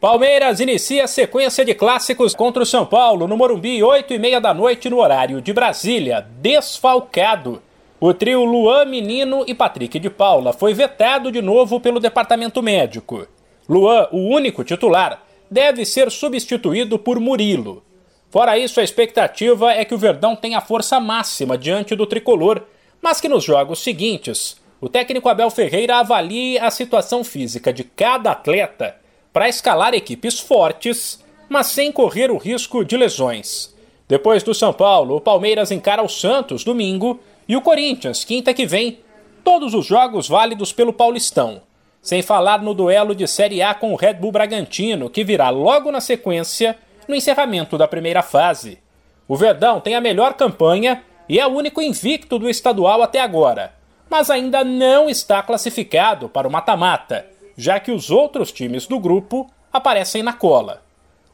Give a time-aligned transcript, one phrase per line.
[0.00, 4.40] Palmeiras inicia a sequência de clássicos contra o São Paulo no Morumbi, 8 e meia
[4.40, 7.60] da noite no horário de Brasília, desfalcado.
[7.98, 13.26] O trio Luan Menino e Patrick de Paula foi vetado de novo pelo departamento médico.
[13.68, 17.82] Luan, o único titular, deve ser substituído por Murilo.
[18.30, 22.62] Fora isso, a expectativa é que o Verdão tenha força máxima diante do tricolor,
[23.02, 28.30] mas que nos jogos seguintes, o técnico Abel Ferreira avalie a situação física de cada
[28.30, 28.94] atleta
[29.32, 33.74] para escalar equipes fortes, mas sem correr o risco de lesões.
[34.06, 38.66] Depois do São Paulo, o Palmeiras encara o Santos domingo e o Corinthians quinta que
[38.66, 39.00] vem.
[39.44, 41.62] Todos os jogos válidos pelo Paulistão.
[42.00, 45.90] Sem falar no duelo de Série A com o Red Bull Bragantino, que virá logo
[45.90, 46.76] na sequência
[47.06, 48.78] no encerramento da primeira fase.
[49.26, 53.74] O Verdão tem a melhor campanha e é o único invicto do estadual até agora,
[54.08, 57.26] mas ainda não está classificado para o mata-mata
[57.58, 60.80] já que os outros times do grupo aparecem na cola.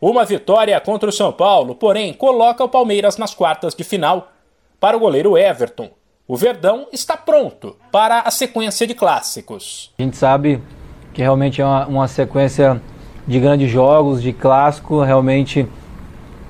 [0.00, 4.30] Uma vitória contra o São Paulo, porém, coloca o Palmeiras nas quartas de final.
[4.78, 5.90] Para o goleiro Everton,
[6.28, 9.92] o Verdão está pronto para a sequência de clássicos.
[9.98, 10.62] A gente sabe
[11.12, 12.80] que realmente é uma, uma sequência
[13.26, 15.66] de grandes jogos, de clássico, realmente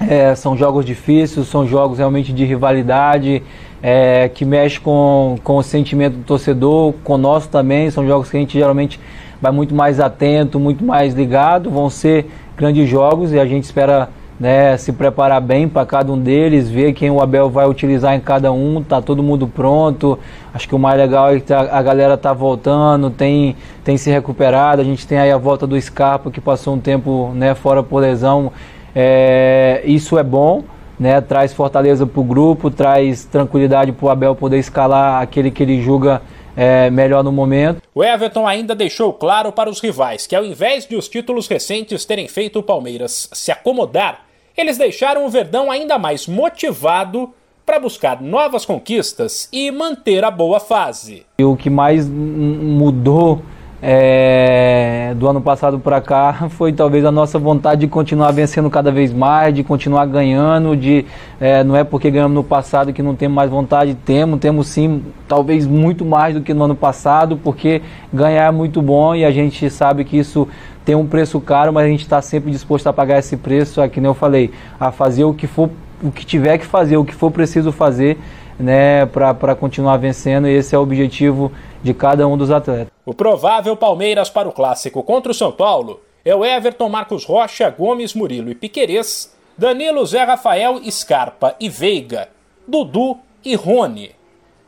[0.00, 3.42] é, são jogos difíceis, são jogos realmente de rivalidade,
[3.82, 8.30] é, que mexe com, com o sentimento do torcedor, com o nosso também, são jogos
[8.30, 9.00] que a gente geralmente
[9.40, 11.70] vai muito mais atento, muito mais ligado.
[11.70, 16.18] Vão ser grandes jogos e a gente espera né, se preparar bem para cada um
[16.18, 18.82] deles, ver quem o Abel vai utilizar em cada um.
[18.82, 20.18] Tá todo mundo pronto.
[20.52, 24.10] Acho que o mais legal é que tá, a galera tá voltando, tem, tem se
[24.10, 24.80] recuperado.
[24.82, 28.00] A gente tem aí a volta do Scarpa que passou um tempo né, fora por
[28.00, 28.52] lesão.
[28.94, 30.62] É, isso é bom.
[30.98, 35.62] Né, traz fortaleza para o grupo, traz tranquilidade para o Abel poder escalar aquele que
[35.62, 36.22] ele julga
[36.56, 37.82] é, melhor no momento.
[37.94, 42.04] O Everton ainda deixou claro para os rivais que, ao invés de os títulos recentes
[42.04, 44.24] terem feito o Palmeiras se acomodar,
[44.56, 47.32] eles deixaram o Verdão ainda mais motivado
[47.66, 51.26] para buscar novas conquistas e manter a boa fase.
[51.38, 53.42] E o que mais mudou
[53.82, 58.90] é, do ano passado para cá foi talvez a nossa vontade de continuar vencendo cada
[58.90, 61.04] vez mais, de continuar ganhando, de
[61.40, 65.02] é, não é porque ganhamos no passado que não temos mais vontade, temos, temos sim,
[65.28, 67.82] talvez muito mais do que no ano passado, porque
[68.12, 70.48] ganhar é muito bom e a gente sabe que isso
[70.84, 73.88] tem um preço caro, mas a gente está sempre disposto a pagar esse preço, é
[73.88, 75.68] que nem eu falei, a fazer o que for,
[76.02, 78.18] o que tiver que fazer, o que for preciso fazer
[78.58, 82.95] né, para continuar vencendo, e esse é o objetivo de cada um dos atletas.
[83.06, 87.70] O provável Palmeiras para o clássico contra o São Paulo é o Everton Marcos Rocha,
[87.70, 92.28] Gomes, Murilo e Piquerez, Danilo, Zé Rafael, Scarpa e Veiga,
[92.66, 94.10] Dudu e Rony.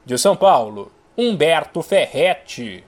[0.07, 2.85] De São Paulo, Humberto Ferretti.